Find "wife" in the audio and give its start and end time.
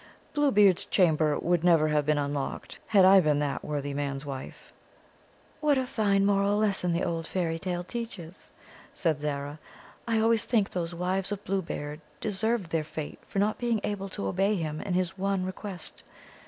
4.25-4.73